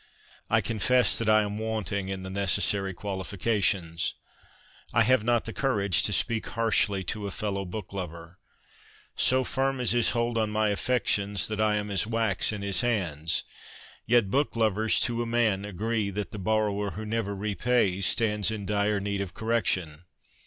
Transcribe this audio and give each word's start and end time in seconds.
I 0.49 0.61
confess 0.61 1.15
that 1.19 1.29
I 1.29 1.43
am 1.43 1.59
wanting 1.59 2.09
in 2.09 2.23
the 2.23 2.31
necessary 2.31 2.91
qualifi 2.91 3.37
cations. 3.37 4.13
I 4.95 5.03
have 5.03 5.23
not 5.23 5.45
the 5.45 5.53
courage 5.53 6.01
to 6.01 6.11
speak 6.11 6.47
harshly 6.47 7.03
to 7.03 7.27
a 7.27 7.29
fellow 7.29 7.65
book 7.65 7.93
lover. 7.93 8.39
So 9.15 9.43
firm 9.43 9.79
is 9.79 9.91
his 9.91 10.09
hold 10.09 10.39
on 10.39 10.49
my 10.49 10.69
affections 10.69 11.47
that 11.49 11.61
I 11.61 11.75
am 11.75 11.91
as 11.91 12.07
wax 12.07 12.51
in 12.51 12.63
his 12.63 12.81
hands. 12.81 13.43
Yet 14.07 14.31
book 14.31 14.55
lovers 14.55 14.99
to 15.01 15.21
a 15.21 15.27
man 15.27 15.65
agree 15.65 16.09
that 16.09 16.31
the 16.31 16.39
borrower 16.39 16.89
who 16.97 17.05
never 17.05 17.35
repays 17.35 18.07
stands 18.07 18.49
in 18.49 18.65
dire 18.65 18.99
need 18.99 19.21
of 19.21 19.35
correction. 19.35 20.05